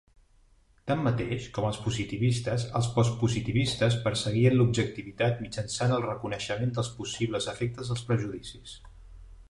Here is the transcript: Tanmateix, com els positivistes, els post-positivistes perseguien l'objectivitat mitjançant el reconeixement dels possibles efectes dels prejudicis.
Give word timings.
Tanmateix, 0.91 1.43
com 1.57 1.67
els 1.67 1.79
positivistes, 1.87 2.65
els 2.79 2.89
post-positivistes 2.95 3.99
perseguien 4.07 4.57
l'objectivitat 4.57 5.45
mitjançant 5.45 5.95
el 5.99 6.05
reconeixement 6.11 6.73
dels 6.79 6.93
possibles 7.03 7.51
efectes 7.57 7.93
dels 7.93 8.07
prejudicis. 8.11 8.75